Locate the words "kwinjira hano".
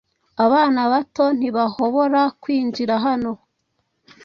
2.41-3.31